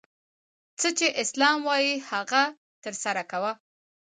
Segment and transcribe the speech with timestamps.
[0.79, 2.43] څه چي اسلام وايي هغه
[2.83, 3.51] ترسره کوه!